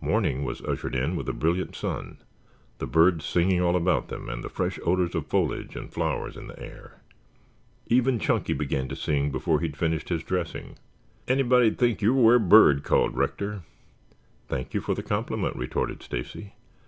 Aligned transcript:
Morning 0.00 0.42
was 0.42 0.60
ushered 0.62 0.96
in 0.96 1.14
with 1.14 1.28
a 1.28 1.32
brilliant 1.32 1.76
sun, 1.76 2.18
the 2.78 2.88
birds 2.88 3.24
singing 3.24 3.60
all 3.60 3.76
about 3.76 4.08
them 4.08 4.28
and 4.28 4.42
the 4.42 4.48
fresh 4.48 4.80
odors 4.84 5.14
of 5.14 5.28
foliage 5.28 5.76
and 5.76 5.92
flowers 5.92 6.36
in 6.36 6.48
the 6.48 6.58
air. 6.60 7.00
Even 7.86 8.18
Chunky 8.18 8.52
began 8.52 8.88
to 8.88 8.96
sing 8.96 9.30
before 9.30 9.60
he 9.60 9.68
had 9.68 9.76
finished 9.76 10.08
his 10.08 10.24
dressing. 10.24 10.76
"Anybody'd 11.28 11.78
think 11.78 12.02
you 12.02 12.12
were 12.12 12.34
a 12.34 12.40
bird," 12.40 12.82
called 12.82 13.16
Rector. 13.16 13.62
"Thank 14.48 14.74
you 14.74 14.80
for 14.80 14.96
the 14.96 15.04
compliment," 15.04 15.54
retorted 15.54 16.02
Stacy. 16.02 16.54